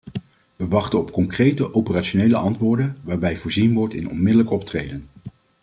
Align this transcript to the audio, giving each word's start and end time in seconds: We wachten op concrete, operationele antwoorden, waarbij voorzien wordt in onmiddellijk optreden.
We 0.55 0.67
wachten 0.67 0.99
op 0.99 1.11
concrete, 1.11 1.73
operationele 1.73 2.35
antwoorden, 2.35 2.97
waarbij 3.03 3.37
voorzien 3.37 3.73
wordt 3.73 3.93
in 3.93 4.09
onmiddellijk 4.09 4.51
optreden. 4.51 5.07